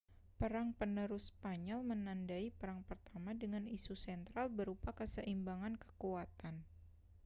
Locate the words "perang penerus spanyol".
0.41-1.81